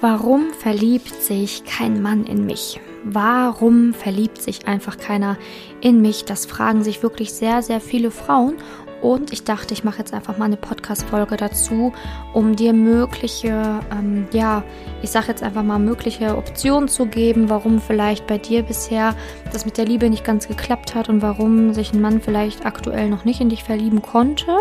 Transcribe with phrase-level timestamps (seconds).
[0.00, 2.80] Warum verliebt sich kein Mann in mich?
[3.02, 5.36] Warum verliebt sich einfach keiner
[5.80, 6.24] in mich?
[6.24, 8.58] Das fragen sich wirklich sehr, sehr viele Frauen.
[9.02, 11.92] Und ich dachte, ich mache jetzt einfach mal eine Podcast-Folge dazu,
[12.32, 14.62] um dir mögliche, ähm, ja,
[15.02, 19.16] ich sage jetzt einfach mal mögliche Optionen zu geben, warum vielleicht bei dir bisher
[19.52, 23.08] das mit der Liebe nicht ganz geklappt hat und warum sich ein Mann vielleicht aktuell
[23.08, 24.58] noch nicht in dich verlieben konnte.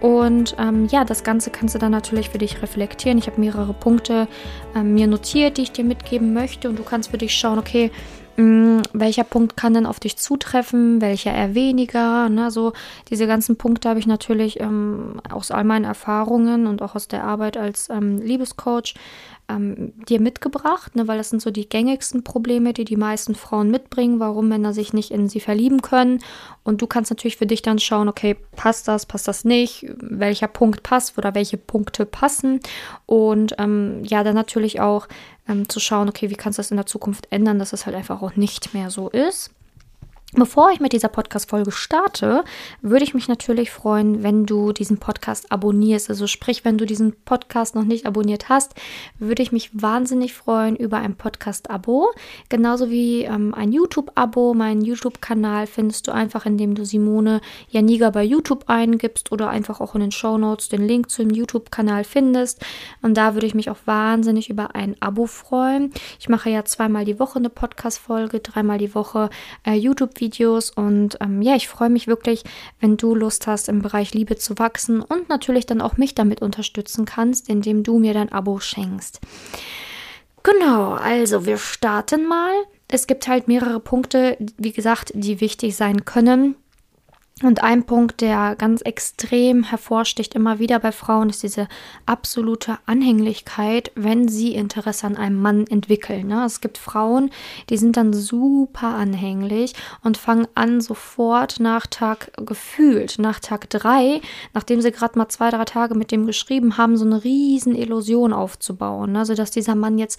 [0.00, 3.18] Und ähm, ja, das Ganze kannst du dann natürlich für dich reflektieren.
[3.18, 4.28] Ich habe mehrere Punkte
[4.74, 6.68] ähm, mir notiert, die ich dir mitgeben möchte.
[6.68, 7.90] Und du kannst für dich schauen, okay,
[8.36, 12.28] mh, mm, welcher Punkt kann denn auf dich zutreffen, welcher eher weniger.
[12.28, 12.50] Ne?
[12.50, 12.72] So
[13.10, 17.24] diese ganzen Punkte habe ich natürlich ähm, aus all meinen Erfahrungen und auch aus der
[17.24, 18.94] Arbeit als ähm, Liebescoach
[19.48, 23.70] ähm, dir mitgebracht, ne, weil das sind so die gängigsten Probleme, die die meisten Frauen
[23.70, 26.22] mitbringen, warum Männer sich nicht in sie verlieben können.
[26.64, 30.48] Und du kannst natürlich für dich dann schauen, okay, passt das, passt das nicht, welcher
[30.48, 32.60] Punkt passt oder welche Punkte passen.
[33.06, 35.06] Und ähm, ja, dann natürlich auch
[35.48, 37.96] ähm, zu schauen, okay, wie kannst du das in der Zukunft ändern, dass es halt
[37.96, 39.50] einfach auch nicht mehr so ist.
[40.32, 42.42] Bevor ich mit dieser Podcast-Folge starte,
[42.82, 46.10] würde ich mich natürlich freuen, wenn du diesen Podcast abonnierst.
[46.10, 48.74] Also sprich, wenn du diesen Podcast noch nicht abonniert hast,
[49.20, 52.10] würde ich mich wahnsinnig freuen über ein Podcast-Abo.
[52.48, 54.52] Genauso wie ähm, ein YouTube-Abo.
[54.52, 59.94] Meinen YouTube-Kanal findest du einfach, indem du Simone Janiga bei YouTube eingibst oder einfach auch
[59.94, 62.66] in den Show Notes den Link zum YouTube-Kanal findest.
[63.00, 65.92] Und da würde ich mich auch wahnsinnig über ein Abo freuen.
[66.18, 69.30] Ich mache ja zweimal die Woche eine Podcast-Folge, dreimal die Woche
[69.64, 72.42] äh, YouTube YouTube-Videos und ähm, ja, ich freue mich wirklich,
[72.80, 76.42] wenn du Lust hast, im Bereich Liebe zu wachsen und natürlich dann auch mich damit
[76.42, 79.20] unterstützen kannst, indem du mir dein Abo schenkst.
[80.42, 82.52] Genau, also wir starten mal.
[82.88, 86.54] Es gibt halt mehrere Punkte, wie gesagt, die wichtig sein können.
[87.42, 91.68] Und ein Punkt, der ganz extrem hervorsticht immer wieder bei Frauen, ist diese
[92.06, 96.28] absolute Anhänglichkeit, wenn sie Interesse an einem Mann entwickeln.
[96.28, 96.46] Ne?
[96.46, 97.28] Es gibt Frauen,
[97.68, 104.22] die sind dann super anhänglich und fangen an, sofort nach Tag gefühlt, nach Tag drei,
[104.54, 108.32] nachdem sie gerade mal zwei, drei Tage mit dem geschrieben haben, so eine riesen Illusion
[108.32, 109.12] aufzubauen.
[109.12, 109.18] Ne?
[109.18, 110.18] Also, dass dieser Mann jetzt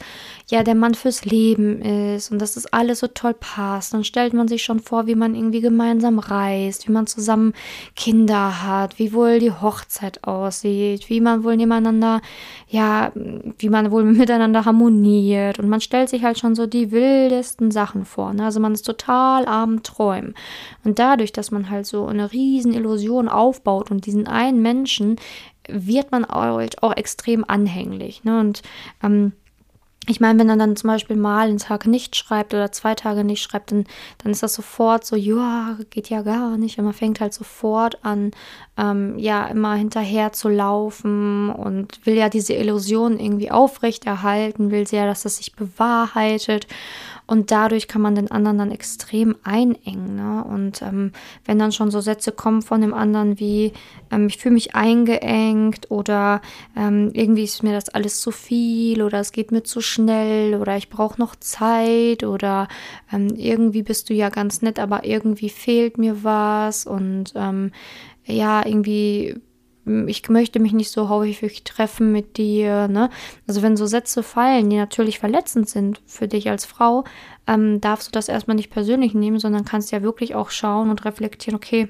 [0.52, 3.96] ja der Mann fürs Leben ist und dass das alles so toll passt.
[3.96, 7.54] Dann stellt man sich schon vor, wie man irgendwie gemeinsam reist, wie man zusammen
[7.96, 12.22] Kinder hat, wie wohl die Hochzeit aussieht, wie man wohl nebeneinander,
[12.68, 15.60] ja, wie man wohl miteinander harmoniert.
[15.60, 18.34] Und man stellt sich halt schon so die wildesten Sachen vor.
[18.34, 18.46] Ne?
[18.46, 20.36] Also man ist total am Träumen.
[20.84, 25.18] Und dadurch, dass man halt so eine riesen Illusion aufbaut und diesen einen Menschen,
[25.68, 28.24] wird man halt auch extrem anhänglich.
[28.24, 28.40] Ne?
[28.40, 28.62] Und
[29.04, 29.34] ähm,
[30.10, 33.26] ich meine, wenn er dann zum Beispiel mal einen Tag nicht schreibt oder zwei Tage
[33.26, 33.86] nicht schreibt, dann,
[34.20, 36.80] dann ist das sofort so, ja, geht ja gar nicht.
[36.80, 38.32] Und man fängt halt sofort an,
[38.78, 45.06] ähm, ja, immer hinterher zu laufen und will ja diese Illusion irgendwie aufrechterhalten, will sehr,
[45.06, 46.68] dass das sich bewahrheitet.
[47.28, 50.16] Und dadurch kann man den anderen dann extrem einengen.
[50.16, 50.46] Ne?
[50.46, 51.12] Und ähm,
[51.46, 53.74] wenn dann schon so Sätze kommen von dem anderen wie,
[54.12, 56.42] ähm, ich fühle mich eingeengt oder
[56.76, 60.78] ähm, irgendwie ist mir das alles zu viel oder es geht mir zu schnell oder
[60.78, 62.70] ich brauche noch Zeit oder
[63.12, 67.72] ähm, irgendwie bist du ja ganz nett, aber irgendwie fehlt mir was und ähm,
[68.26, 69.36] ja, irgendwie
[70.08, 72.88] ich möchte mich nicht so häufig treffen mit dir.
[72.88, 73.10] Ne?
[73.48, 77.04] Also wenn so Sätze fallen, die natürlich verletzend sind für dich als Frau,
[77.48, 81.06] ähm, darfst du das erstmal nicht persönlich nehmen, sondern kannst ja wirklich auch schauen und
[81.06, 81.90] reflektieren, okay,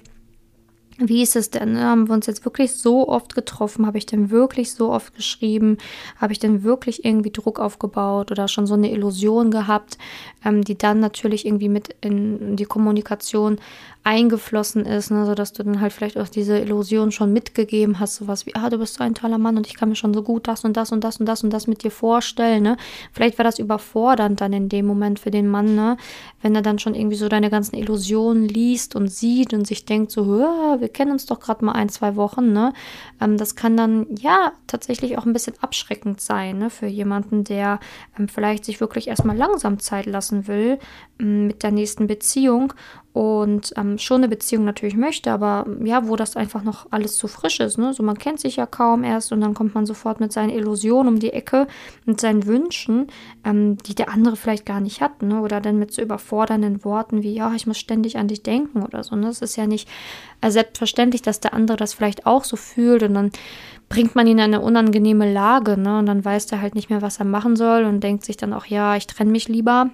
[0.99, 1.79] wie ist es denn?
[1.79, 3.85] Haben wir uns jetzt wirklich so oft getroffen?
[3.85, 5.77] Habe ich denn wirklich so oft geschrieben?
[6.19, 9.99] Habe ich denn wirklich irgendwie Druck aufgebaut oder schon so eine Illusion gehabt,
[10.43, 13.59] ähm, die dann natürlich irgendwie mit in die Kommunikation
[14.07, 18.45] eingeflossen ist, ne, sodass du dann halt vielleicht auch diese Illusion schon mitgegeben hast, sowas
[18.45, 20.47] wie, ah, du bist so ein toller Mann und ich kann mir schon so gut
[20.47, 22.77] das und das und das und das und das mit dir vorstellen, ne?
[23.11, 25.97] Vielleicht war das überfordernd dann in dem Moment für den Mann, ne?
[26.41, 30.11] Wenn er dann schon irgendwie so deine ganzen Illusionen liest und sieht und sich denkt
[30.11, 32.71] so, wir kennen uns doch gerade mal ein, zwei Wochen, ne?
[33.19, 36.69] Ähm, das kann dann, ja, tatsächlich auch ein bisschen abschreckend sein, ne?
[36.69, 37.81] Für jemanden, der
[38.17, 40.79] ähm, vielleicht sich wirklich erstmal langsam Zeit lassen will
[41.19, 42.71] ähm, mit der nächsten Beziehung
[43.17, 47.27] und ähm, schon eine Beziehung natürlich möchte, aber ja, wo das einfach noch alles zu
[47.27, 47.79] frisch ist.
[47.79, 47.91] Ne?
[47.91, 51.15] So, man kennt sich ja kaum erst und dann kommt man sofort mit seinen Illusionen
[51.15, 51.65] um die Ecke,
[52.05, 53.07] mit seinen Wünschen,
[53.43, 55.23] ähm, die der andere vielleicht gar nicht hat.
[55.23, 55.41] Ne?
[55.41, 59.03] Oder dann mit so überfordernden Worten wie, ja, ich muss ständig an dich denken oder
[59.03, 59.15] so.
[59.15, 59.25] Ne?
[59.25, 59.89] Das ist ja nicht
[60.41, 63.31] äh, selbstverständlich, dass der andere das vielleicht auch so fühlt und dann
[63.89, 65.75] bringt man ihn in eine unangenehme Lage.
[65.75, 65.97] Ne?
[65.97, 68.53] Und dann weiß er halt nicht mehr, was er machen soll und denkt sich dann
[68.53, 69.89] auch, ja, ich trenne mich lieber.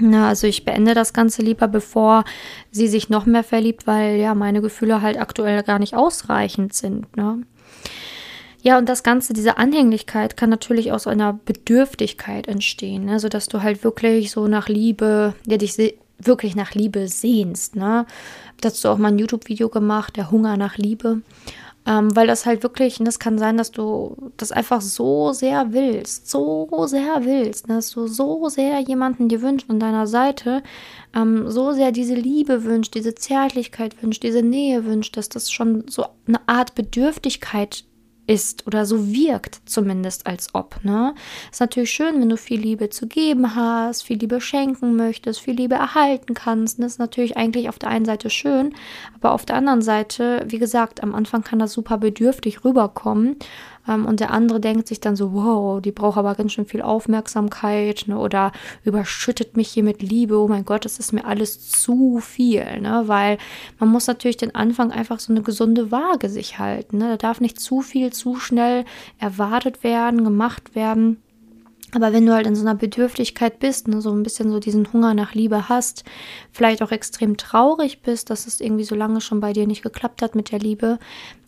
[0.00, 2.24] Na, also ich beende das Ganze lieber, bevor
[2.72, 7.16] sie sich noch mehr verliebt, weil ja meine Gefühle halt aktuell gar nicht ausreichend sind.
[7.16, 7.42] Ne?
[8.62, 13.20] Ja, und das Ganze, diese Anhänglichkeit kann natürlich aus einer Bedürftigkeit entstehen, ne?
[13.20, 15.76] sodass du halt wirklich so nach Liebe, ja, dich
[16.18, 17.76] wirklich nach Liebe sehnst.
[17.76, 18.06] Ne?
[18.60, 21.20] Dazu auch mal ein YouTube-Video gemacht, der Hunger nach Liebe.
[21.86, 25.72] Ähm, weil das halt wirklich, und das kann sein, dass du das einfach so sehr
[25.74, 27.74] willst, so sehr willst, ne?
[27.74, 30.62] dass du so sehr jemanden dir wünschst an deiner Seite,
[31.14, 35.84] ähm, so sehr diese Liebe wünscht, diese Zärtlichkeit wünscht, diese Nähe wünscht, dass das schon
[35.88, 37.84] so eine Art Bedürftigkeit
[38.26, 40.82] ist oder so wirkt zumindest als ob.
[40.82, 41.14] Ne?
[41.50, 45.54] Ist natürlich schön, wenn du viel Liebe zu geben hast, viel Liebe schenken möchtest, viel
[45.54, 46.78] Liebe erhalten kannst.
[46.78, 48.74] Das ist natürlich eigentlich auf der einen Seite schön,
[49.14, 53.36] aber auf der anderen Seite, wie gesagt, am Anfang kann das super bedürftig rüberkommen.
[53.88, 56.82] Ähm, und der andere denkt sich dann so, wow, die braucht aber ganz schön viel
[56.82, 58.18] Aufmerksamkeit ne?
[58.18, 58.52] oder
[58.84, 60.38] überschüttet mich hier mit Liebe.
[60.38, 63.04] Oh mein Gott, das ist mir alles zu viel, ne?
[63.06, 63.38] weil
[63.78, 66.98] man muss natürlich den Anfang einfach so eine gesunde Waage sich halten.
[66.98, 67.08] Ne?
[67.10, 68.84] Da darf nicht zu viel, zu schnell
[69.18, 71.23] erwartet werden, gemacht werden.
[71.94, 74.92] Aber wenn du halt in so einer Bedürftigkeit bist, ne, so ein bisschen so diesen
[74.92, 76.04] Hunger nach Liebe hast,
[76.50, 80.20] vielleicht auch extrem traurig bist, dass es irgendwie so lange schon bei dir nicht geklappt
[80.20, 80.98] hat mit der Liebe,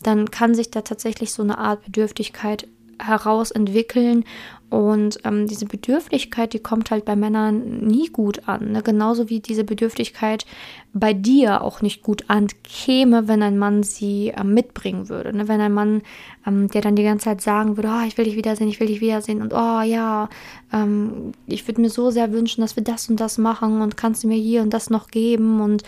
[0.01, 2.67] dann kann sich da tatsächlich so eine Art Bedürftigkeit
[2.99, 4.23] heraus entwickeln
[4.69, 8.73] und ähm, diese Bedürftigkeit, die kommt halt bei Männern nie gut an.
[8.73, 8.83] Ne?
[8.83, 10.45] Genauso wie diese Bedürftigkeit
[10.93, 15.33] bei dir auch nicht gut ankäme, wenn ein Mann sie ähm, mitbringen würde.
[15.33, 15.47] Ne?
[15.47, 16.01] Wenn ein Mann,
[16.45, 18.87] ähm, der dann die ganze Zeit sagen würde, oh, ich will dich wiedersehen, ich will
[18.87, 20.27] dich wiedersehen und oh ja,
[20.73, 24.25] ähm, ich würde mir so sehr wünschen, dass wir das und das machen und kannst
[24.25, 25.83] du mir hier und das noch geben und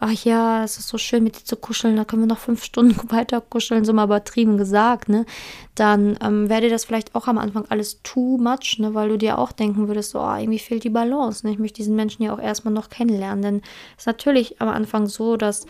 [0.00, 2.62] ach ja, es ist so schön mit dir zu kuscheln, da können wir noch fünf
[2.62, 5.26] Stunden weiter kuscheln, so mal übertrieben gesagt, ne?
[5.74, 8.94] Dann ähm, wäre dir das vielleicht auch am Anfang alles too much, ne?
[8.94, 11.52] Weil du dir auch denken würdest, so, oh, irgendwie fehlt die Balance, ne?
[11.52, 13.62] Ich möchte diesen Menschen ja auch erstmal noch kennenlernen, denn
[13.96, 15.66] es ist natürlich am Anfang so, dass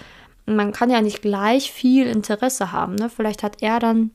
[0.47, 3.09] man kann ja nicht gleich viel Interesse haben, ne?
[3.09, 4.11] Vielleicht hat er dann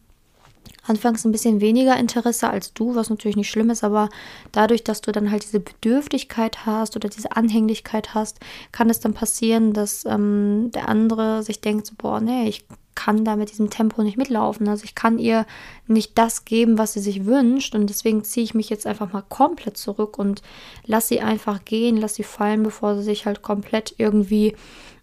[0.85, 4.09] anfangs ein bisschen weniger Interesse als du, was natürlich nicht schlimm ist, aber
[4.51, 8.39] dadurch, dass du dann halt diese Bedürftigkeit hast oder diese Anhänglichkeit hast,
[8.71, 12.65] kann es dann passieren, dass ähm, der andere sich denkt, boah, nee, ich
[13.03, 14.69] kann da mit diesem Tempo nicht mitlaufen.
[14.69, 15.45] Also ich kann ihr
[15.87, 19.23] nicht das geben, was sie sich wünscht und deswegen ziehe ich mich jetzt einfach mal
[19.27, 20.41] komplett zurück und
[20.85, 24.55] lass sie einfach gehen, lass sie fallen, bevor sie sich halt komplett irgendwie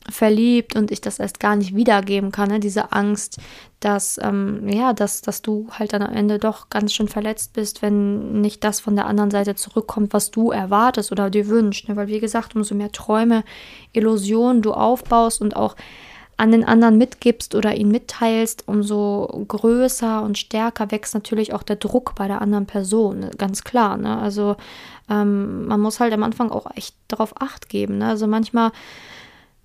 [0.09, 2.59] verliebt und ich das erst gar nicht wiedergeben kann, ne?
[2.59, 3.37] diese Angst,
[3.81, 7.83] dass, ähm, ja, dass, dass du halt dann am Ende doch ganz schön verletzt bist,
[7.83, 11.89] wenn nicht das von der anderen Seite zurückkommt, was du erwartest oder dir wünschst.
[11.89, 11.97] Ne?
[11.97, 13.45] Weil, wie gesagt, umso mehr Träume,
[13.93, 15.77] Illusionen du aufbaust und auch
[16.41, 21.77] an den anderen mitgibst oder ihn mitteilst, umso größer und stärker wächst natürlich auch der
[21.77, 23.99] Druck bei der anderen Person, ganz klar.
[23.99, 24.19] Ne?
[24.19, 24.57] Also
[25.11, 27.99] ähm, man muss halt am Anfang auch echt darauf acht geben.
[27.99, 28.07] Ne?
[28.07, 28.73] Also manchmal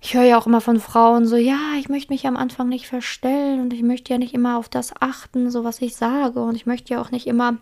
[0.02, 2.86] ich höre ja auch immer von Frauen so, ja, ich möchte mich am Anfang nicht
[2.86, 6.56] verstellen und ich möchte ja nicht immer auf das achten, so was ich sage und
[6.56, 7.56] ich möchte ja auch nicht immer,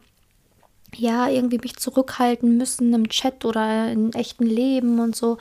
[0.93, 5.39] ja, irgendwie mich zurückhalten müssen im Chat oder im echten Leben und so.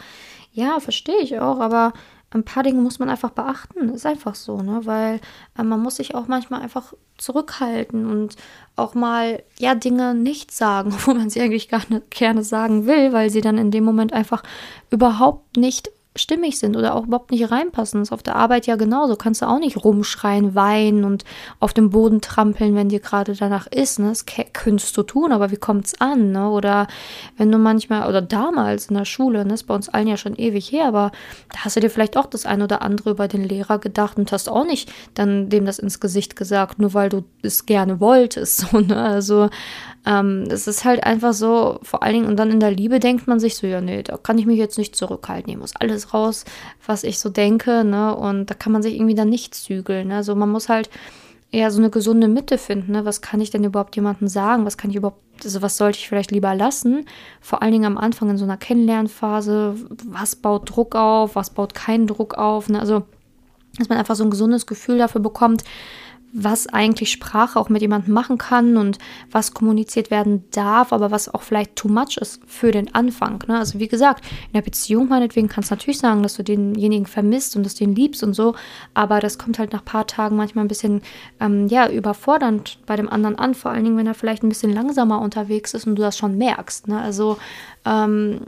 [0.54, 1.94] Ja, verstehe ich auch, aber
[2.33, 3.89] ein paar Dinge muss man einfach beachten.
[3.89, 4.81] Ist einfach so, ne?
[4.83, 5.19] Weil
[5.57, 8.35] äh, man muss sich auch manchmal einfach zurückhalten und
[8.75, 13.13] auch mal, ja, Dinge nicht sagen, wo man sie eigentlich gar nicht gerne sagen will,
[13.13, 14.44] weil sie dann in dem Moment einfach
[14.89, 18.00] überhaupt nicht stimmig sind oder auch überhaupt nicht reinpassen.
[18.00, 19.15] Das ist auf der Arbeit ja genauso.
[19.15, 21.24] Kannst du auch nicht rumschreien, weinen und
[21.60, 24.00] auf dem Boden trampeln, wenn dir gerade danach ist.
[24.00, 24.10] Ne?
[24.10, 26.31] Das könntest du tun, aber wie kommt es an?
[26.31, 26.50] Ne?
[26.50, 26.88] Oder
[27.38, 30.35] wenn du manchmal, oder damals in der Schule, ne, ist bei uns allen ja schon
[30.35, 31.11] ewig her, aber
[31.52, 34.31] da hast du dir vielleicht auch das ein oder andere über den Lehrer gedacht und
[34.31, 38.54] hast auch nicht dann dem das ins Gesicht gesagt, nur weil du es gerne wolltest.
[38.64, 38.95] So, ne?
[38.95, 39.49] Also
[40.06, 43.28] ähm, es ist halt einfach so, vor allen Dingen, und dann in der Liebe denkt
[43.28, 45.52] man sich so, ja, nee, da kann ich mich jetzt nicht zurückhalten.
[45.52, 46.44] Ich muss alles raus,
[46.86, 48.16] was ich so denke, ne?
[48.16, 50.10] Und da kann man sich irgendwie dann nicht zügeln.
[50.10, 50.18] Ne?
[50.18, 50.90] Also man muss halt
[51.52, 52.92] eher so eine gesunde Mitte finden.
[52.94, 53.06] Ne?
[53.06, 54.66] Was kann ich denn überhaupt jemandem sagen?
[54.66, 57.06] Was kann ich überhaupt, also was sollte ich vielleicht lieber lassen?
[57.40, 59.76] Vor allen Dingen am Anfang in so einer Kennenlernphase.
[60.07, 61.36] Was baut Druck auf?
[61.36, 62.69] Was baut keinen Druck auf?
[62.69, 62.80] Ne?
[62.80, 63.04] Also,
[63.78, 65.64] dass man einfach so ein gesundes Gefühl dafür bekommt,
[66.33, 68.97] was eigentlich Sprache auch mit jemandem machen kann und
[69.30, 73.44] was kommuniziert werden darf, aber was auch vielleicht too much ist für den Anfang.
[73.47, 73.59] Ne?
[73.59, 77.56] Also wie gesagt, in der Beziehung meinetwegen kannst du natürlich sagen, dass du denjenigen vermisst
[77.56, 78.56] und dass du ihn liebst und so,
[78.95, 81.04] aber das kommt halt nach ein paar Tagen manchmal ein bisschen
[81.40, 84.73] ähm, ja, überfordernd bei dem anderen an, vor allen Dingen, wenn er vielleicht ein bisschen
[84.73, 86.87] langsamer unterwegs ist und du das schon merkst.
[86.87, 86.99] Ne?
[86.99, 87.37] Also
[87.85, 88.42] ähm,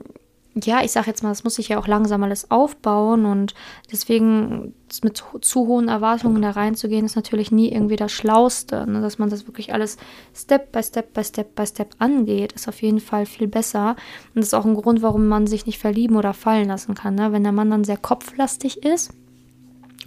[0.64, 3.54] ja, ich sage jetzt mal, das muss sich ja auch langsam alles aufbauen und
[3.92, 8.90] deswegen mit zu hohen Erwartungen da reinzugehen, ist natürlich nie irgendwie das Schlauste.
[8.90, 9.02] Ne?
[9.02, 9.98] Dass man das wirklich alles
[10.34, 13.98] Step by Step by Step by Step angeht, ist auf jeden Fall viel besser.
[14.34, 17.16] Und das ist auch ein Grund, warum man sich nicht verlieben oder fallen lassen kann.
[17.16, 17.34] Ne?
[17.34, 19.12] Wenn der Mann dann sehr kopflastig ist,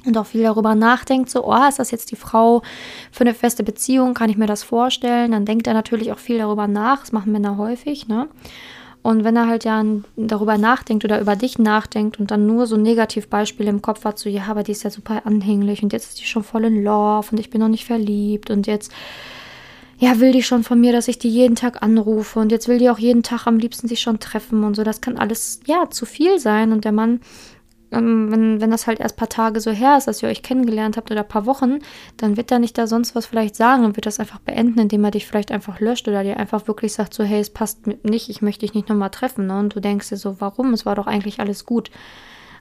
[0.07, 2.63] und auch viel darüber nachdenkt, so, oh, ist das jetzt die Frau
[3.11, 4.15] für eine feste Beziehung?
[4.15, 5.33] Kann ich mir das vorstellen?
[5.33, 7.01] Dann denkt er natürlich auch viel darüber nach.
[7.01, 8.29] Das machen Männer häufig, ne?
[9.03, 9.85] Und wenn er halt ja
[10.17, 14.29] darüber nachdenkt oder über dich nachdenkt und dann nur so Negativbeispiele im Kopf hat, so,
[14.29, 17.29] ja, aber die ist ja super anhänglich und jetzt ist die schon voll in Love
[17.31, 18.93] und ich bin noch nicht verliebt und jetzt,
[19.99, 22.79] ja, will die schon von mir, dass ich die jeden Tag anrufe und jetzt will
[22.79, 24.83] die auch jeden Tag am liebsten sich schon treffen und so.
[24.83, 27.21] Das kann alles, ja, zu viel sein und der Mann
[27.93, 30.43] ähm, wenn, wenn das halt erst ein paar Tage so her ist, dass ihr euch
[30.43, 31.79] kennengelernt habt oder ein paar Wochen,
[32.17, 35.05] dann wird er nicht da sonst was vielleicht sagen und wird das einfach beenden, indem
[35.05, 38.29] er dich vielleicht einfach löscht oder dir einfach wirklich sagt so, hey, es passt nicht,
[38.29, 39.47] ich möchte dich nicht nochmal treffen.
[39.47, 39.59] Ne?
[39.59, 40.73] Und du denkst dir so, warum?
[40.73, 41.91] Es war doch eigentlich alles gut.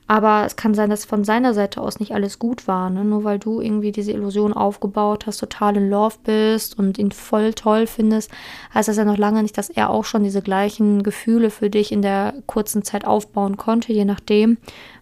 [0.09, 2.89] Aber es kann sein, dass von seiner Seite aus nicht alles gut war.
[2.89, 3.03] Ne?
[3.03, 7.53] Nur weil du irgendwie diese Illusion aufgebaut hast, total in Love bist und ihn voll
[7.53, 8.31] toll findest,
[8.73, 11.91] heißt das ja noch lange nicht, dass er auch schon diese gleichen Gefühle für dich
[11.91, 14.57] in der kurzen Zeit aufbauen konnte, je nachdem,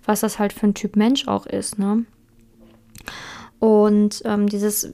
[0.05, 1.77] was das halt für ein Typ Mensch auch ist.
[1.77, 2.05] Ne?
[3.59, 4.91] Und ähm, dieses,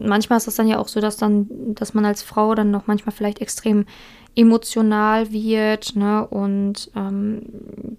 [0.00, 2.86] manchmal ist das dann ja auch so, dass dann, dass man als Frau dann noch
[2.86, 3.86] manchmal vielleicht extrem
[4.34, 6.26] emotional wird, ne?
[6.26, 7.42] Und ähm,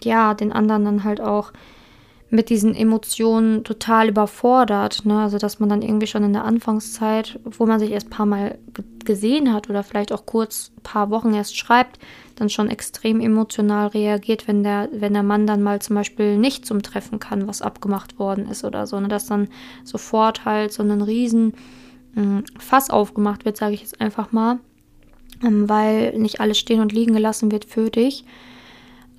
[0.04, 1.52] ja, den anderen dann halt auch
[2.34, 5.22] mit diesen Emotionen total überfordert, ne?
[5.22, 8.26] Also dass man dann irgendwie schon in der Anfangszeit, wo man sich erst ein paar
[8.26, 8.58] Mal
[9.06, 12.00] gesehen hat oder vielleicht auch kurz ein paar Wochen erst schreibt,
[12.36, 16.66] dann schon extrem emotional reagiert, wenn der, wenn der Mann dann mal zum Beispiel nicht
[16.66, 19.10] zum Treffen kann, was abgemacht worden ist oder so, ne?
[19.10, 19.48] Dass dann
[19.84, 21.54] sofort halt so ein riesen
[22.16, 24.60] mh, hm, Fass aufgemacht wird, sage ich jetzt einfach mal
[25.44, 28.26] ähm, weil nicht alles stehen und liegen gelassen wird für dich.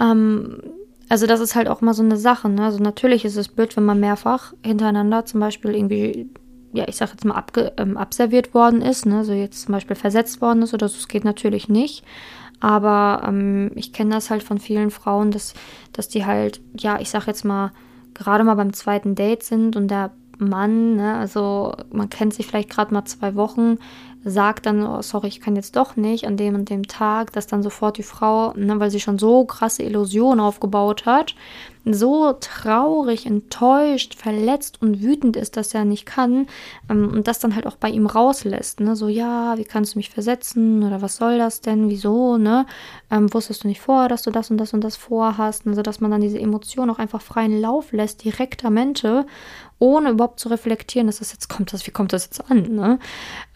[0.00, 0.58] Ähm,
[1.08, 2.48] also das ist halt auch mal so eine Sache.
[2.48, 2.64] Ne?
[2.64, 6.28] Also natürlich ist es blöd, wenn man mehrfach hintereinander zum Beispiel irgendwie,
[6.72, 9.06] ja, ich sag jetzt mal, abge, ähm, abserviert worden ist.
[9.06, 9.24] Ne?
[9.24, 10.96] So jetzt zum Beispiel versetzt worden ist oder so.
[10.96, 12.04] Das geht natürlich nicht.
[12.60, 15.54] Aber ähm, ich kenne das halt von vielen Frauen, dass,
[15.92, 17.72] dass die halt, ja, ich sag jetzt mal,
[18.14, 22.70] gerade mal beim zweiten Date sind und der Mann, ne, also man kennt sich vielleicht
[22.70, 23.78] gerade mal zwei Wochen,
[24.24, 27.46] sagt dann, oh, sorry, ich kann jetzt doch nicht an dem und dem Tag, dass
[27.46, 31.34] dann sofort die Frau, ne, weil sie schon so krasse Illusionen aufgebaut hat,
[31.84, 36.46] so traurig, enttäuscht, verletzt und wütend ist, dass er nicht kann
[36.88, 39.98] ähm, und das dann halt auch bei ihm rauslässt, ne, so ja, wie kannst du
[39.98, 42.64] mich versetzen oder was soll das denn, wieso, ne,
[43.10, 46.00] ähm, wusstest du nicht vorher, dass du das und das und das vorhast, also dass
[46.00, 49.26] man dann diese Emotionen auch einfach freien Lauf lässt, direktamente,
[49.78, 52.98] ohne überhaupt zu reflektieren, dass das jetzt kommt, das, wie kommt das jetzt an, ne,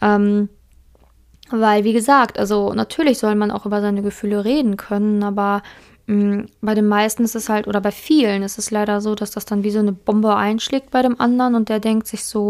[0.01, 0.49] ähm,
[1.51, 5.61] weil, wie gesagt, also natürlich soll man auch über seine Gefühle reden können, aber
[6.07, 9.15] mh, mm, bei den meisten ist es halt, oder bei vielen ist es leider so,
[9.15, 12.25] dass das dann wie so eine Bombe einschlägt bei dem anderen und der denkt sich
[12.25, 12.41] so,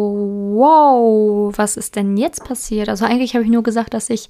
[0.55, 2.89] wow, was ist denn jetzt passiert?
[2.89, 4.29] Also eigentlich habe ich nur gesagt, dass ich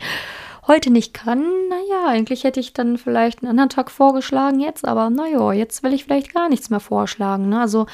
[0.69, 1.43] heute nicht kann.
[1.69, 5.93] Naja, eigentlich hätte ich dann vielleicht einen anderen Tag vorgeschlagen jetzt, aber naja, jetzt will
[5.93, 7.49] ich vielleicht gar nichts mehr vorschlagen.
[7.49, 7.59] Ne?
[7.59, 7.87] Also,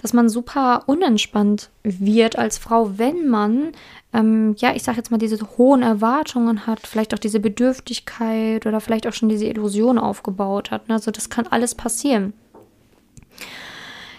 [0.00, 3.72] dass man super unentspannt wird als Frau, wenn man
[4.12, 8.80] ähm, ja, ich sage jetzt mal, diese hohen Erwartungen hat, vielleicht auch diese Bedürftigkeit oder
[8.80, 10.88] vielleicht auch schon diese Illusion aufgebaut hat.
[10.88, 10.94] Ne?
[10.94, 12.32] Also das kann alles passieren.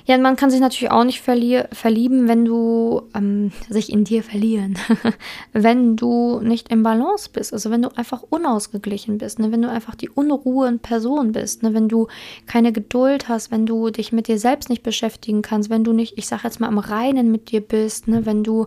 [0.09, 4.75] Ja, man kann sich natürlich auch nicht verlieben, wenn du ähm, sich in dir verlieren,
[5.53, 9.51] wenn du nicht im Balance bist, also wenn du einfach unausgeglichen bist, ne?
[9.51, 11.75] wenn du einfach die Unruhe in Person bist, ne?
[11.75, 12.07] wenn du
[12.47, 16.17] keine Geduld hast, wenn du dich mit dir selbst nicht beschäftigen kannst, wenn du nicht,
[16.17, 18.25] ich sage jetzt mal, im Reinen mit dir bist, ne?
[18.25, 18.65] wenn du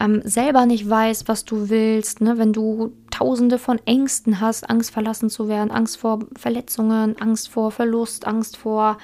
[0.00, 2.38] ähm, selber nicht weißt, was du willst, ne?
[2.38, 7.70] wenn du tausende von Ängsten hast, Angst verlassen zu werden, Angst vor Verletzungen, Angst vor
[7.70, 8.98] Verlust, Angst vor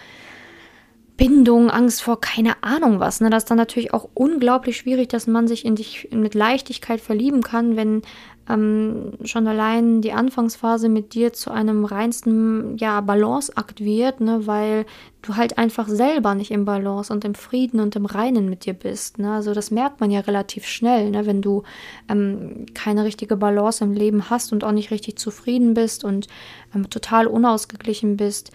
[1.22, 3.20] Bindung, Angst vor keine Ahnung was.
[3.20, 3.30] Ne?
[3.30, 7.42] Das ist dann natürlich auch unglaublich schwierig, dass man sich in dich mit Leichtigkeit verlieben
[7.42, 8.02] kann, wenn
[8.48, 14.48] ähm, schon allein die Anfangsphase mit dir zu einem reinsten ja, Balanceakt wird, ne?
[14.48, 14.84] weil
[15.22, 18.74] du halt einfach selber nicht im Balance und im Frieden und im Reinen mit dir
[18.74, 19.20] bist.
[19.20, 19.32] Ne?
[19.32, 21.24] Also das merkt man ja relativ schnell, ne?
[21.24, 21.62] wenn du
[22.08, 26.26] ähm, keine richtige Balance im Leben hast und auch nicht richtig zufrieden bist und
[26.74, 28.50] ähm, total unausgeglichen bist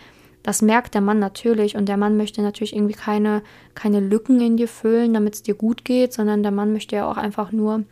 [0.48, 3.42] das merkt der Mann natürlich und der Mann möchte natürlich irgendwie keine,
[3.76, 7.12] keine Lücken in dir füllen, damit es dir gut geht, sondern der Mann möchte ja
[7.12, 7.84] auch einfach nur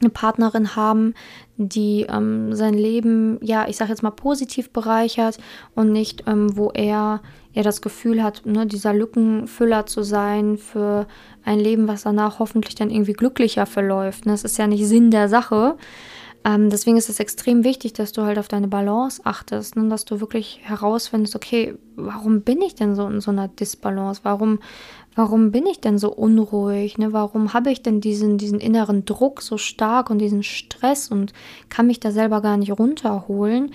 [0.00, 1.12] eine Partnerin haben,
[1.58, 5.36] die ähm, sein Leben, ja, ich sage jetzt mal positiv bereichert
[5.74, 7.20] und nicht, ähm, wo er,
[7.52, 11.06] er das Gefühl hat, ne, dieser Lückenfüller zu sein für
[11.44, 14.24] ein Leben, was danach hoffentlich dann irgendwie glücklicher verläuft.
[14.24, 15.76] Das ist ja nicht Sinn der Sache.
[16.46, 19.88] Ähm, deswegen ist es extrem wichtig, dass du halt auf deine Balance achtest, ne?
[19.88, 24.20] dass du wirklich herausfindest, okay, warum bin ich denn so in so einer Disbalance?
[24.22, 24.60] Warum,
[25.16, 26.98] warum bin ich denn so unruhig?
[26.98, 27.12] Ne?
[27.12, 31.32] Warum habe ich denn diesen, diesen inneren Druck so stark und diesen Stress und
[31.68, 33.72] kann mich da selber gar nicht runterholen?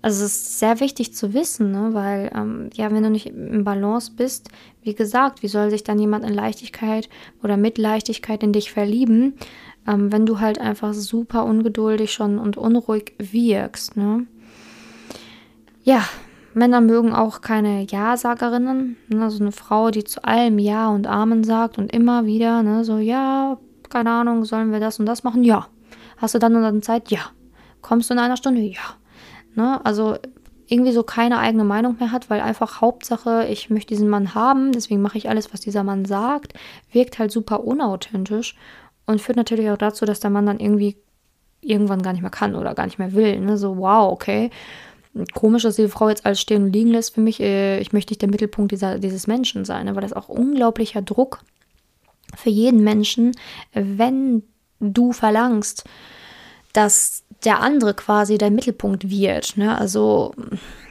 [0.00, 1.94] Also es ist sehr wichtig zu wissen, ne?
[1.94, 4.50] weil ähm, ja, wenn du nicht im Balance bist,
[4.82, 7.08] wie gesagt, wie soll sich dann jemand in Leichtigkeit
[7.42, 9.34] oder mit Leichtigkeit in dich verlieben,
[9.86, 13.96] ähm, wenn du halt einfach super ungeduldig schon und unruhig wirkst.
[13.96, 14.26] Ne?
[15.82, 16.04] Ja,
[16.54, 18.96] Männer mögen auch keine Ja-Sagerinnen.
[19.08, 19.22] Ne?
[19.22, 22.84] Also eine Frau, die zu allem Ja und Amen sagt und immer wieder, ne?
[22.84, 23.58] so, ja,
[23.90, 25.44] keine Ahnung, sollen wir das und das machen?
[25.44, 25.68] Ja.
[26.16, 27.10] Hast du dann und dann Zeit?
[27.10, 27.20] Ja.
[27.82, 28.60] Kommst du in einer Stunde?
[28.60, 28.80] Ja.
[29.54, 29.84] Ne?
[29.84, 30.16] Also
[30.66, 34.72] irgendwie so keine eigene Meinung mehr hat, weil einfach Hauptsache, ich möchte diesen Mann haben,
[34.72, 36.54] deswegen mache ich alles, was dieser Mann sagt,
[36.90, 38.56] wirkt halt super unauthentisch
[39.06, 40.96] und führt natürlich auch dazu, dass der Mann dann irgendwie
[41.60, 43.40] irgendwann gar nicht mehr kann oder gar nicht mehr will.
[43.40, 43.56] Ne?
[43.56, 44.50] So, wow, okay.
[45.32, 47.40] Komisch, dass die Frau jetzt alles stehen und liegen lässt für mich.
[47.40, 49.94] Äh, ich möchte nicht der Mittelpunkt dieser, dieses Menschen sein, ne?
[49.94, 51.42] weil das auch unglaublicher Druck
[52.36, 53.32] für jeden Menschen,
[53.72, 54.42] wenn
[54.80, 55.84] du verlangst,
[56.72, 59.56] dass der andere quasi dein Mittelpunkt wird.
[59.56, 59.76] Ne?
[59.78, 60.34] Also,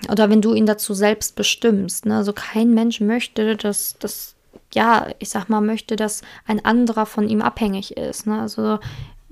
[0.10, 2.06] oder wenn du ihn dazu selbst bestimmst.
[2.06, 2.18] Ne?
[2.18, 4.33] Also kein Mensch möchte, dass das,
[4.74, 8.28] ja, ich sag mal, möchte, dass ein anderer von ihm abhängig ist.
[8.28, 8.40] Ne?
[8.40, 8.80] Also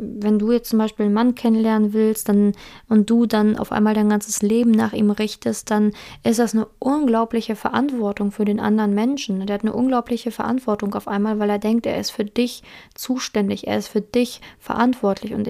[0.02, 2.54] wenn du jetzt zum Beispiel einen Mann kennenlernen willst dann,
[2.90, 5.94] und du dann auf einmal dein ganzes Leben nach ihm richtest, dann
[6.24, 9.46] ist das eine unglaubliche Verantwortung für den anderen Menschen.
[9.46, 12.64] Der hat eine unglaubliche Verantwortung auf einmal, weil er denkt, er ist für dich
[12.96, 15.48] zuständig, er ist für dich verantwortlich und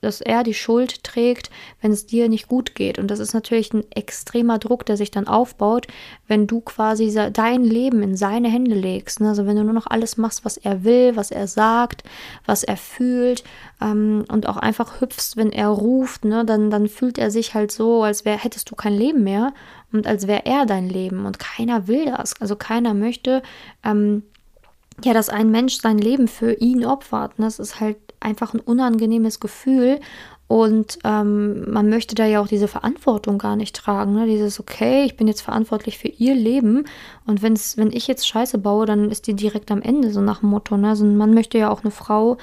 [0.00, 2.98] dass er die Schuld trägt, wenn es dir nicht gut geht.
[2.98, 5.86] Und das ist natürlich ein extremer Druck, der sich dann aufbaut,
[6.26, 9.20] wenn du quasi dein Leben in seine Hände legst.
[9.20, 9.28] Ne?
[9.28, 12.02] Also wenn du nur noch alles machst, was er will, was er sagt,
[12.46, 13.44] was er fühlt
[13.80, 16.44] ähm, und auch einfach hüpfst, wenn er ruft, ne?
[16.44, 19.52] dann, dann fühlt er sich halt so, als wär, hättest du kein Leben mehr
[19.92, 21.26] und als wäre er dein Leben.
[21.26, 22.40] Und keiner will das.
[22.40, 23.42] Also keiner möchte.
[23.84, 24.22] Ähm,
[25.04, 27.38] ja, dass ein Mensch sein Leben für ihn opfert.
[27.38, 27.46] Ne?
[27.46, 30.00] Das ist halt einfach ein unangenehmes Gefühl
[30.50, 34.14] und ähm, man möchte da ja auch diese Verantwortung gar nicht tragen.
[34.14, 34.26] Ne?
[34.26, 36.86] Dieses, okay, ich bin jetzt verantwortlich für ihr Leben.
[37.24, 40.40] Und wenn's, wenn ich jetzt Scheiße baue, dann ist die direkt am Ende, so nach
[40.40, 40.76] dem Motto.
[40.76, 40.88] Ne?
[40.88, 42.36] Also man möchte ja auch eine Frau,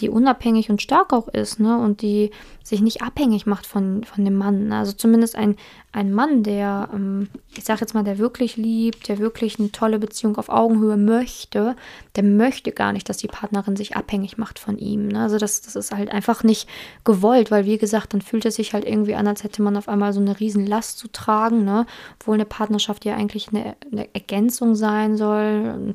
[0.00, 1.78] die unabhängig und stark auch ist, ne?
[1.78, 2.30] Und die
[2.62, 4.68] sich nicht abhängig macht von, von dem Mann.
[4.68, 4.78] Ne?
[4.78, 5.56] Also zumindest ein,
[5.92, 9.98] ein Mann, der, ähm, ich sag jetzt mal, der wirklich liebt, der wirklich eine tolle
[9.98, 11.74] Beziehung auf Augenhöhe möchte,
[12.16, 15.08] der möchte gar nicht, dass die Partnerin sich abhängig macht von ihm.
[15.08, 15.20] Ne?
[15.20, 16.68] Also das, das ist halt einfach nicht
[17.04, 19.88] gewollt, weil wie gesagt, dann fühlt es sich halt irgendwie an, als hätte man auf
[19.88, 21.86] einmal so eine Riesenlast zu tragen, ne?
[22.20, 25.94] Obwohl eine Partnerschaft ja eigentlich eine, eine Ergänzung sein soll, ein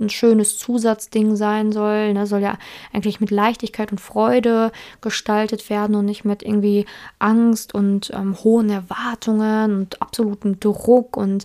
[0.00, 2.12] ein schönes Zusatzding sein soll.
[2.12, 2.26] Ne?
[2.26, 2.58] Soll ja
[2.92, 6.86] eigentlich mit Leichtigkeit und Freude gestaltet werden und nicht mit irgendwie
[7.18, 11.44] Angst und ähm, hohen Erwartungen und absolutem Druck und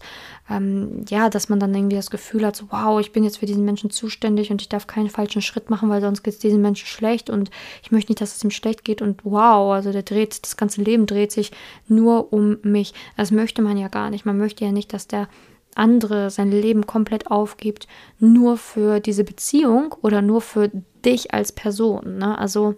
[0.49, 3.45] ähm, ja, dass man dann irgendwie das Gefühl hat, so, wow, ich bin jetzt für
[3.45, 6.61] diesen Menschen zuständig und ich darf keinen falschen Schritt machen, weil sonst geht es diesem
[6.61, 7.49] Menschen schlecht und
[7.81, 10.81] ich möchte nicht, dass es ihm schlecht geht und wow, also der dreht, das ganze
[10.81, 11.51] Leben dreht sich
[11.87, 12.93] nur um mich.
[13.15, 14.25] Das möchte man ja gar nicht.
[14.25, 15.29] Man möchte ja nicht, dass der
[15.75, 17.87] andere sein Leben komplett aufgibt,
[18.19, 20.69] nur für diese Beziehung oder nur für
[21.05, 22.17] dich als Person.
[22.17, 22.37] Ne?
[22.37, 22.75] Also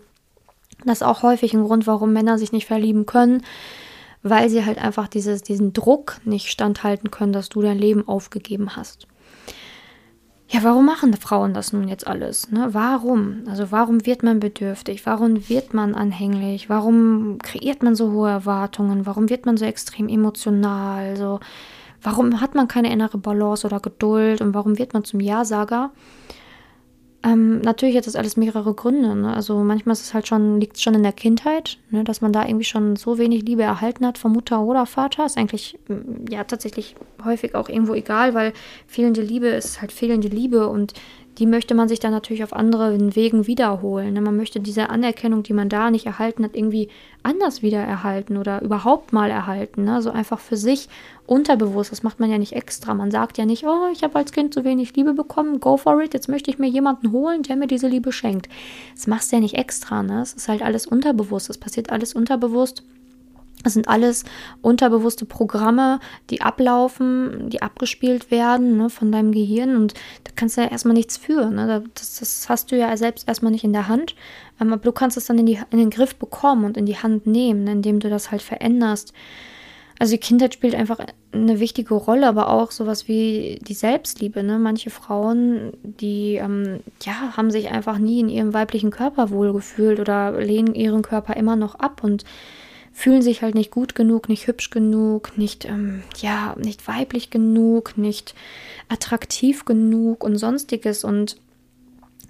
[0.86, 3.44] das ist auch häufig ein Grund, warum Männer sich nicht verlieben können,
[4.22, 8.76] weil sie halt einfach dieses, diesen Druck nicht standhalten können, dass du dein Leben aufgegeben
[8.76, 9.08] hast.
[10.50, 12.52] Ja, warum machen Frauen das nun jetzt alles?
[12.52, 12.70] Ne?
[12.74, 13.44] Warum?
[13.48, 15.04] Also warum wird man bedürftig?
[15.06, 16.70] Warum wird man anhänglich?
[16.70, 19.08] Warum kreiert man so hohe Erwartungen?
[19.08, 21.16] Warum wird man so extrem emotional?
[21.18, 21.40] So,
[22.04, 25.92] Warum hat man keine innere Balance oder Geduld und warum wird man zum Ja-Sager?
[27.26, 29.16] Ähm, natürlich hat das alles mehrere Gründe.
[29.16, 29.34] Ne?
[29.34, 32.04] Also manchmal ist es halt schon, liegt es schon in der Kindheit, ne?
[32.04, 35.26] dass man da irgendwie schon so wenig Liebe erhalten hat von Mutter oder Vater.
[35.26, 38.52] Ist eigentlich mm, ja tatsächlich häufig auch irgendwo egal, weil
[38.88, 40.94] fehlende Liebe ist halt fehlende Liebe und
[41.40, 44.14] die möchte man sich dann natürlich auf anderen Wegen wiederholen.
[44.14, 44.22] Ne?
[44.22, 46.90] Man möchte diese Anerkennung, die man da nicht erhalten hat, irgendwie
[47.24, 49.84] anders wieder erhalten oder überhaupt mal erhalten.
[49.84, 50.02] Ne?
[50.02, 50.90] So einfach für sich
[51.26, 51.92] unterbewusst.
[51.92, 52.94] Das macht man ja nicht extra.
[52.94, 56.00] Man sagt ja nicht, oh, ich habe als Kind zu wenig Liebe bekommen, go for
[56.02, 58.48] it, jetzt möchte ich mir jemanden holen, der mir diese Liebe schenkt.
[58.94, 60.04] Das machst du ja nicht extra.
[60.04, 60.22] Ne?
[60.22, 61.50] Ist halt alles unterbewusst.
[61.50, 62.84] Es passiert alles unterbewusst.
[63.64, 64.26] Das sind alles
[64.62, 66.00] unterbewusste Programme,
[66.30, 69.94] die ablaufen, die abgespielt werden ne, von deinem Gehirn und
[70.26, 71.50] da kannst du ja erstmal nichts für.
[71.50, 71.84] Ne?
[71.94, 74.16] Das, das, hast du ja selbst erstmal nicht in der Hand,
[74.60, 76.98] ähm, aber du kannst es dann in, die, in den Griff bekommen und in die
[76.98, 79.14] Hand nehmen, ne, indem du das halt veränderst.
[80.00, 81.00] Also die Kindheit spielt einfach
[81.32, 84.44] eine wichtige Rolle, aber auch sowas wie die Selbstliebe.
[84.44, 84.60] Ne?
[84.60, 90.32] Manche Frauen, die ähm, ja, haben sich einfach nie in ihrem weiblichen Körper wohlgefühlt oder
[90.32, 92.26] lehnen ihren Körper immer noch ab und
[92.94, 97.98] fühlen sich halt nicht gut genug, nicht hübsch genug, nicht, ähm, ja, nicht weiblich genug,
[97.98, 98.36] nicht
[98.88, 101.04] attraktiv genug und sonstiges.
[101.04, 101.38] Und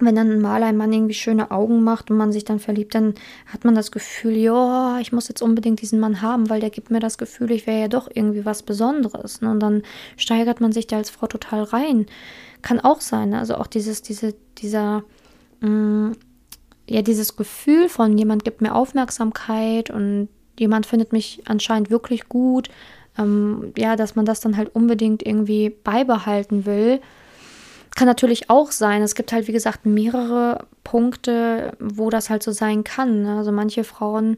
[0.00, 3.14] wenn dann mal ein Mann irgendwie schöne Augen macht und man sich dann verliebt, dann
[3.46, 6.90] hat man das Gefühl, ja, ich muss jetzt unbedingt diesen Mann haben, weil der gibt
[6.90, 9.42] mir das Gefühl, ich wäre ja doch irgendwie was Besonderes.
[9.42, 9.50] Ne?
[9.50, 9.82] Und dann
[10.16, 12.06] steigert man sich da als Frau total rein.
[12.62, 13.30] Kann auch sein.
[13.30, 13.38] Ne?
[13.38, 15.04] Also auch dieses, diese, dieser,
[15.60, 16.12] mh, mm,
[16.88, 22.68] ja, dieses Gefühl von jemand gibt mir Aufmerksamkeit und jemand findet mich anscheinend wirklich gut.
[23.18, 27.00] Ähm, ja, dass man das dann halt unbedingt irgendwie beibehalten will
[27.94, 29.02] kann natürlich auch sein.
[29.02, 33.22] Es gibt halt, wie gesagt, mehrere Punkte, wo das halt so sein kann.
[33.22, 33.38] Ne?
[33.38, 34.36] Also manche Frauen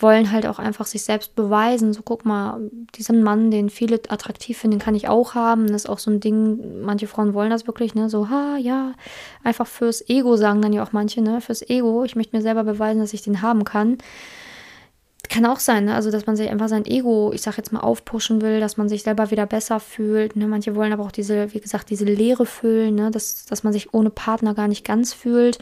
[0.00, 1.92] wollen halt auch einfach sich selbst beweisen.
[1.92, 2.60] So, guck mal,
[2.94, 5.66] diesen Mann, den viele attraktiv finden, kann ich auch haben.
[5.66, 8.08] Das ist auch so ein Ding, manche Frauen wollen das wirklich, ne?
[8.08, 8.92] So, ha, ja,
[9.42, 11.40] einfach fürs Ego sagen dann ja auch manche, ne?
[11.40, 12.04] Fürs Ego.
[12.04, 13.98] Ich möchte mir selber beweisen, dass ich den haben kann
[15.28, 15.94] kann auch sein, ne?
[15.94, 18.88] also dass man sich einfach sein Ego, ich sag jetzt mal, aufpushen will, dass man
[18.88, 20.36] sich selber wieder besser fühlt.
[20.36, 20.46] Ne?
[20.46, 23.10] Manche wollen aber auch diese, wie gesagt, diese Leere füllen, ne?
[23.10, 25.58] dass, dass man sich ohne Partner gar nicht ganz fühlt,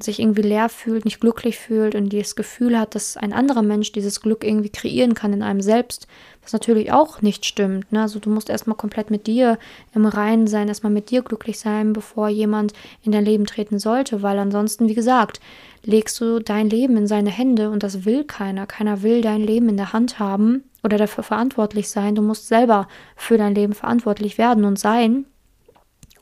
[0.00, 3.92] sich irgendwie leer fühlt, nicht glücklich fühlt und dieses Gefühl hat, dass ein anderer Mensch
[3.92, 6.06] dieses Glück irgendwie kreieren kann in einem selbst,
[6.42, 7.92] was natürlich auch nicht stimmt.
[7.92, 8.00] Ne?
[8.00, 9.58] Also du musst erstmal komplett mit dir
[9.94, 14.22] im Reinen sein, erstmal mit dir glücklich sein, bevor jemand in dein Leben treten sollte,
[14.22, 15.40] weil ansonsten, wie gesagt,
[15.84, 18.66] legst du dein Leben in seine Hände und das will keiner.
[18.66, 22.14] Keiner will dein Leben in der Hand haben oder dafür verantwortlich sein.
[22.14, 25.26] Du musst selber für dein Leben verantwortlich werden und sein.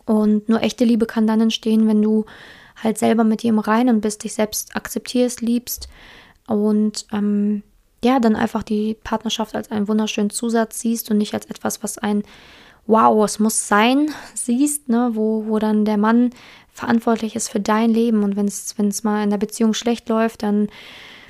[0.06, 2.24] Und nur echte Liebe kann dann entstehen, wenn du
[2.82, 5.88] halt selber mit dir im Reinen bist, dich selbst akzeptierst, liebst
[6.46, 7.62] und ähm,
[8.04, 11.98] ja, dann einfach die Partnerschaft als einen wunderschönen Zusatz siehst und nicht als etwas, was
[11.98, 12.22] ein
[12.86, 16.30] Wow, es muss sein, siehst, ne, wo, wo dann der Mann
[16.72, 18.22] verantwortlich ist für dein Leben.
[18.22, 20.68] Und wenn es mal in der Beziehung schlecht läuft, dann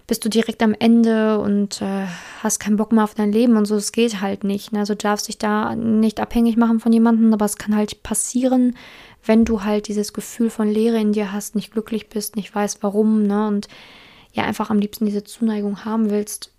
[0.06, 2.06] bist du direkt am Ende und äh,
[2.44, 3.74] hast keinen Bock mehr auf dein Leben und so.
[3.74, 4.72] Es geht halt nicht.
[4.72, 4.80] Ne?
[4.80, 8.76] Also darfst dich da nicht abhängig machen von jemandem, aber es kann halt passieren,
[9.28, 12.82] wenn du halt dieses Gefühl von Leere in dir hast, nicht glücklich bist, nicht weißt
[12.82, 13.46] warum, ne?
[13.46, 13.68] Und
[14.32, 16.52] ja, einfach am liebsten diese Zuneigung haben willst,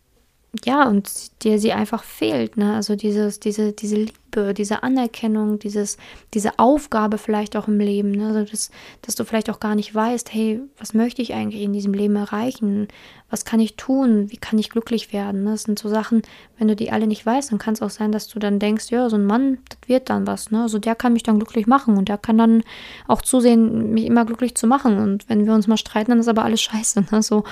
[0.65, 2.73] ja, und dir sie einfach fehlt, ne?
[2.73, 5.97] Also dieses, diese, diese Liebe, diese Anerkennung, dieses,
[6.33, 8.29] diese Aufgabe vielleicht auch im Leben, ne?
[8.29, 8.71] Also das,
[9.03, 12.15] dass du vielleicht auch gar nicht weißt, hey, was möchte ich eigentlich in diesem Leben
[12.15, 12.87] erreichen?
[13.29, 14.31] Was kann ich tun?
[14.31, 15.43] Wie kann ich glücklich werden?
[15.43, 15.51] Ne?
[15.51, 16.23] Das sind so Sachen,
[16.57, 18.89] wenn du die alle nicht weißt, dann kann es auch sein, dass du dann denkst,
[18.89, 20.63] ja, so ein Mann, das wird dann was, ne?
[20.63, 22.63] Also der kann mich dann glücklich machen und der kann dann
[23.07, 24.97] auch zusehen, mich immer glücklich zu machen.
[24.97, 27.21] Und wenn wir uns mal streiten, dann ist aber alles scheiße, ne?
[27.21, 27.43] So,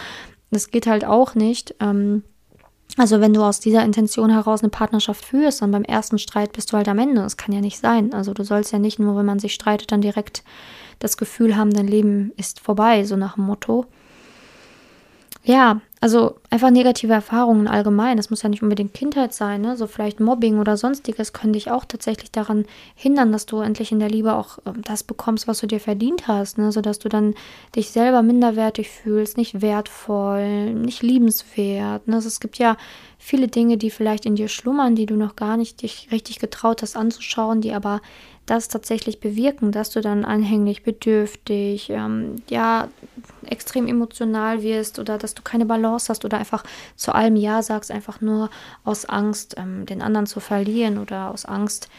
[0.49, 1.75] das geht halt auch nicht.
[1.79, 2.23] Ähm,
[2.97, 6.71] also wenn du aus dieser Intention heraus eine Partnerschaft führst und beim ersten Streit bist
[6.71, 7.21] du halt am Ende.
[7.21, 8.13] Das kann ja nicht sein.
[8.13, 10.43] Also du sollst ja nicht nur, wenn man sich streitet, dann direkt
[10.99, 13.85] das Gefühl haben, dein Leben ist vorbei, so nach dem Motto.
[15.43, 18.17] Ja, also einfach negative Erfahrungen allgemein.
[18.17, 19.75] Das muss ja nicht unbedingt Kindheit sein, ne?
[19.75, 23.99] So vielleicht Mobbing oder sonstiges können dich auch tatsächlich daran hindern, dass du endlich in
[23.99, 26.71] der Liebe auch äh, das bekommst, was du dir verdient hast, ne?
[26.71, 27.33] Sodass du dann
[27.75, 32.07] dich selber minderwertig fühlst, nicht wertvoll, nicht liebenswert.
[32.07, 32.15] Ne?
[32.15, 32.77] Also es gibt ja
[33.17, 36.83] viele Dinge, die vielleicht in dir schlummern, die du noch gar nicht dich richtig getraut
[36.83, 38.01] hast anzuschauen, die aber
[38.47, 42.87] das tatsächlich bewirken, dass du dann anhänglich, bedürftig, ähm, ja,
[43.45, 46.63] extrem emotional wirst oder dass du keine Balance hast oder einfach
[46.95, 48.49] zu allem Ja sagst, einfach nur
[48.83, 51.89] aus Angst, ähm, den anderen zu verlieren oder aus Angst,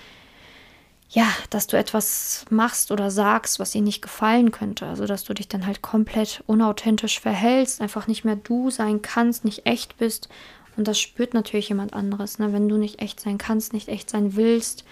[1.10, 4.86] ja, dass du etwas machst oder sagst, was ihnen nicht gefallen könnte.
[4.86, 9.44] Also, dass du dich dann halt komplett unauthentisch verhältst, einfach nicht mehr du sein kannst,
[9.44, 10.28] nicht echt bist.
[10.76, 12.52] Und das spürt natürlich jemand anderes, ne?
[12.52, 14.84] wenn du nicht echt sein kannst, nicht echt sein willst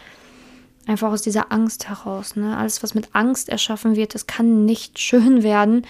[0.87, 2.37] Einfach aus dieser Angst heraus.
[2.37, 2.57] Ne?
[2.57, 5.85] Alles, was mit Angst erschaffen wird, das kann nicht schön werden.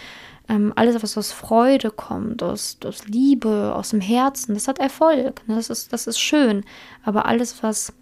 [0.48, 5.46] Ähm, alles, was aus Freude kommt, aus, aus Liebe, aus dem Herzen, das hat Erfolg.
[5.46, 5.56] Ne?
[5.56, 6.64] Das, ist, das ist schön.
[7.04, 7.92] Aber alles, was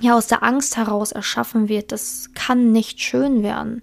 [0.00, 3.82] ja aus der Angst heraus erschaffen wird, das kann nicht schön werden.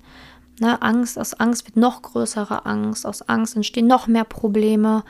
[0.59, 0.81] Ne?
[0.81, 5.03] Angst, aus Angst wird noch größere Angst, aus Angst entstehen noch mehr Probleme.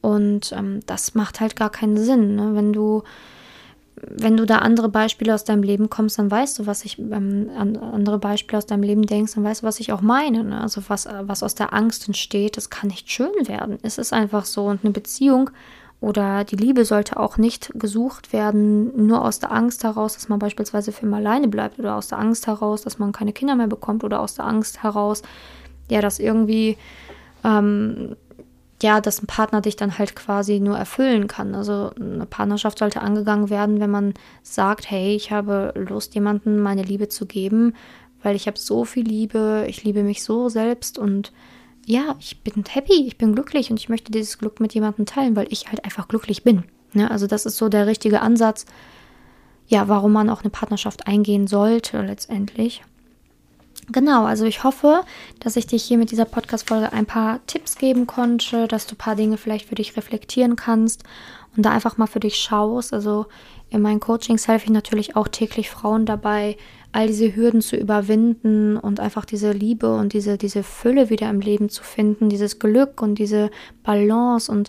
[0.00, 2.36] Und ähm, das macht halt gar keinen Sinn.
[2.36, 2.54] Ne?
[2.54, 3.02] Wenn du
[4.00, 7.50] wenn du da andere Beispiele aus deinem Leben kommst, dann weißt du, was ich, ähm,
[7.56, 10.44] andere Beispiele aus deinem Leben denkst, dann weißt du, was ich auch meine.
[10.44, 10.60] Ne?
[10.60, 13.78] Also was, was aus der Angst entsteht, das kann nicht schön werden.
[13.82, 14.66] Es ist einfach so.
[14.66, 15.50] Und eine Beziehung
[16.00, 20.38] oder die Liebe sollte auch nicht gesucht werden, nur aus der Angst heraus, dass man
[20.38, 23.66] beispielsweise für immer alleine bleibt oder aus der Angst heraus, dass man keine Kinder mehr
[23.66, 25.22] bekommt oder aus der Angst heraus,
[25.90, 26.76] ja, dass irgendwie
[27.44, 28.16] ähm,
[28.82, 31.54] ja, dass ein Partner dich dann halt quasi nur erfüllen kann.
[31.54, 36.82] Also eine Partnerschaft sollte angegangen werden, wenn man sagt, hey, ich habe Lust, jemandem meine
[36.82, 37.74] Liebe zu geben,
[38.22, 41.32] weil ich habe so viel Liebe, ich liebe mich so selbst und
[41.86, 45.36] ja, ich bin happy, ich bin glücklich und ich möchte dieses Glück mit jemandem teilen,
[45.36, 46.64] weil ich halt einfach glücklich bin.
[46.92, 47.10] Ja, ne?
[47.10, 48.66] also das ist so der richtige Ansatz,
[49.66, 52.82] ja, warum man auch eine Partnerschaft eingehen sollte letztendlich.
[53.90, 55.02] Genau, also ich hoffe,
[55.40, 58.98] dass ich dich hier mit dieser Podcast-Folge ein paar Tipps geben konnte, dass du ein
[58.98, 61.04] paar Dinge vielleicht für dich reflektieren kannst
[61.56, 62.92] und da einfach mal für dich schaust.
[62.92, 63.26] Also
[63.70, 66.58] in meinen Coachings helfe ich natürlich auch täglich Frauen dabei,
[66.92, 71.40] all diese Hürden zu überwinden und einfach diese Liebe und diese, diese Fülle wieder im
[71.40, 73.50] Leben zu finden, dieses Glück und diese
[73.84, 74.68] Balance und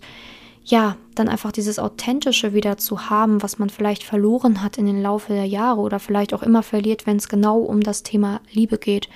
[0.70, 5.02] ja, dann einfach dieses Authentische wieder zu haben, was man vielleicht verloren hat in den
[5.02, 8.78] Laufe der Jahre oder vielleicht auch immer verliert, wenn es genau um das Thema Liebe
[8.78, 9.10] geht.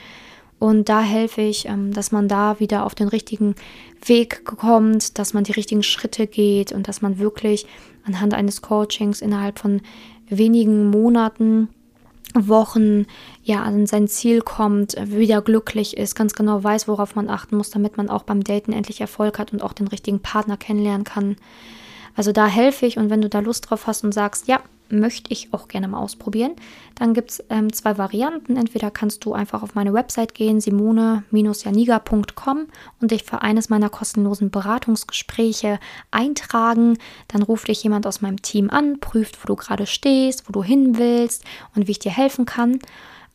[0.57, 3.55] Und da helfe ich, ähm, dass man da wieder auf den richtigen
[4.05, 7.67] Weg kommt, dass man die richtigen Schritte geht und dass man wirklich
[8.03, 9.81] anhand eines Coachings innerhalb von
[10.27, 11.69] wenigen Monaten
[12.33, 13.05] Wochen
[13.43, 17.69] ja an sein Ziel kommt, wieder glücklich ist, ganz genau weiß, worauf man achten muss,
[17.69, 21.35] damit man auch beim Daten endlich Erfolg hat und auch den richtigen Partner kennenlernen kann.
[22.15, 24.61] Also da helfe ich und wenn du da Lust drauf hast und sagst, ja,
[24.99, 26.53] möchte ich auch gerne mal ausprobieren.
[26.95, 28.57] Dann gibt es ähm, zwei Varianten.
[28.57, 32.67] Entweder kannst du einfach auf meine Website gehen, simone-janiga.com
[33.01, 35.79] und dich für eines meiner kostenlosen Beratungsgespräche
[36.11, 36.97] eintragen.
[37.27, 40.63] Dann ruft dich jemand aus meinem Team an, prüft, wo du gerade stehst, wo du
[40.63, 41.43] hin willst
[41.75, 42.79] und wie ich dir helfen kann.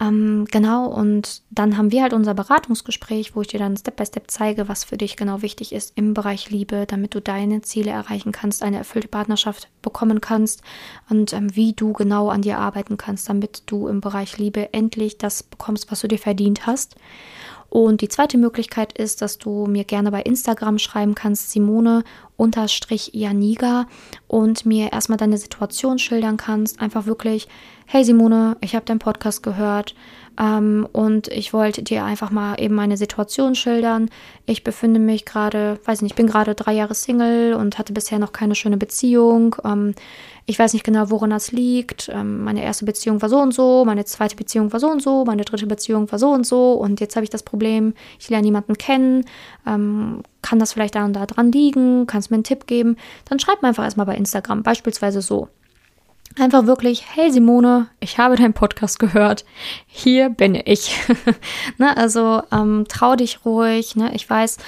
[0.01, 4.07] Ähm, genau, und dann haben wir halt unser Beratungsgespräch, wo ich dir dann Step by
[4.07, 7.91] Step zeige, was für dich genau wichtig ist im Bereich Liebe, damit du deine Ziele
[7.91, 10.63] erreichen kannst, eine erfüllte Partnerschaft bekommen kannst
[11.11, 15.19] und ähm, wie du genau an dir arbeiten kannst, damit du im Bereich Liebe endlich
[15.19, 16.95] das bekommst, was du dir verdient hast.
[17.71, 22.03] Und die zweite Möglichkeit ist, dass du mir gerne bei Instagram schreiben kannst, Simone
[23.13, 23.87] Janiga
[24.27, 26.81] und mir erstmal deine Situation schildern kannst.
[26.81, 27.49] Einfach wirklich,
[27.91, 29.95] hey Simone, ich habe deinen Podcast gehört
[30.39, 34.11] ähm, und ich wollte dir einfach mal eben meine Situation schildern.
[34.45, 38.19] Ich befinde mich gerade, weiß nicht, ich bin gerade drei Jahre Single und hatte bisher
[38.19, 39.57] noch keine schöne Beziehung.
[39.65, 39.95] Ähm,
[40.45, 42.11] ich weiß nicht genau, woran das liegt.
[42.13, 45.25] Ähm, meine erste Beziehung war so und so, meine zweite Beziehung war so und so,
[45.25, 48.45] meine dritte Beziehung war so und so und jetzt habe ich das Problem, ich lerne
[48.45, 49.25] niemanden kennen.
[49.67, 52.07] Ähm, kann das vielleicht da und da dran liegen?
[52.07, 52.99] Kannst mir einen Tipp geben?
[53.25, 55.49] Dann schreib mir einfach erstmal bei Instagram, beispielsweise so.
[56.39, 59.45] Einfach wirklich, hey Simone, ich habe deinen Podcast gehört.
[59.87, 60.97] Hier bin ich.
[61.79, 63.97] ne, also ähm, trau dich ruhig.
[63.97, 64.13] Ne?
[64.15, 64.59] Ich weiß,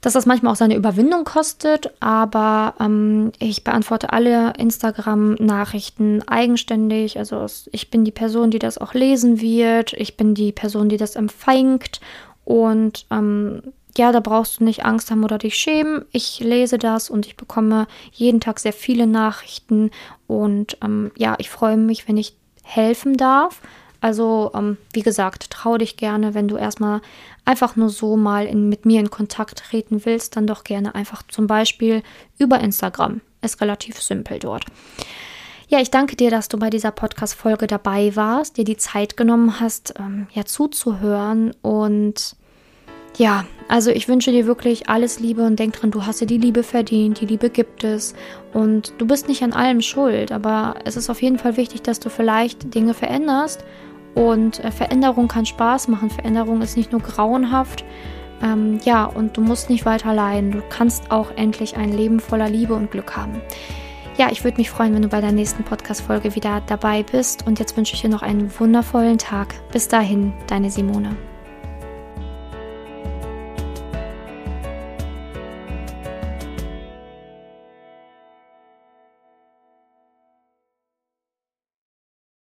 [0.00, 7.18] dass das manchmal auch seine Überwindung kostet, aber ähm, ich beantworte alle Instagram-Nachrichten eigenständig.
[7.18, 9.92] Also ich bin die Person, die das auch lesen wird.
[9.94, 12.00] Ich bin die Person, die das empfängt.
[12.44, 16.04] Und ähm, ja, da brauchst du nicht Angst haben oder dich schämen.
[16.12, 19.90] Ich lese das und ich bekomme jeden Tag sehr viele Nachrichten
[20.26, 23.60] und ähm, ja, ich freue mich, wenn ich helfen darf.
[24.00, 27.00] Also, ähm, wie gesagt, trau dich gerne, wenn du erstmal
[27.44, 31.22] einfach nur so mal in, mit mir in Kontakt treten willst, dann doch gerne einfach
[31.28, 32.02] zum Beispiel
[32.38, 33.20] über Instagram.
[33.42, 34.64] Ist relativ simpel dort.
[35.68, 39.58] Ja, ich danke dir, dass du bei dieser Podcast-Folge dabei warst, dir die Zeit genommen
[39.58, 42.36] hast, ähm, ja, zuzuhören und
[43.16, 46.38] ja, also ich wünsche dir wirklich alles Liebe und denk dran, du hast dir die
[46.38, 48.14] Liebe verdient, die Liebe gibt es
[48.52, 51.98] und du bist nicht an allem schuld, aber es ist auf jeden Fall wichtig, dass
[51.98, 53.64] du vielleicht Dinge veränderst
[54.14, 57.84] und äh, Veränderung kann Spaß machen, Veränderung ist nicht nur grauenhaft,
[58.42, 62.48] ähm, ja, und du musst nicht weiter leiden, du kannst auch endlich ein Leben voller
[62.48, 63.40] Liebe und Glück haben.
[64.18, 67.58] Ja, ich würde mich freuen, wenn du bei der nächsten Podcast-Folge wieder dabei bist und
[67.58, 69.54] jetzt wünsche ich dir noch einen wundervollen Tag.
[69.72, 71.16] Bis dahin, deine Simone.